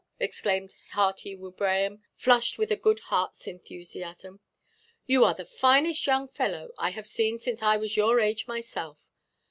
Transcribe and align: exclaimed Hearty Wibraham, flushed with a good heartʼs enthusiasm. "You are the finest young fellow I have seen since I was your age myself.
exclaimed 0.19 0.73
Hearty 0.93 1.35
Wibraham, 1.35 2.01
flushed 2.15 2.57
with 2.57 2.71
a 2.71 2.75
good 2.75 3.01
heartʼs 3.11 3.45
enthusiasm. 3.47 4.39
"You 5.05 5.23
are 5.23 5.35
the 5.35 5.45
finest 5.45 6.07
young 6.07 6.27
fellow 6.27 6.71
I 6.79 6.89
have 6.89 7.05
seen 7.05 7.37
since 7.37 7.61
I 7.61 7.77
was 7.77 7.95
your 7.95 8.19
age 8.19 8.47
myself. 8.47 9.07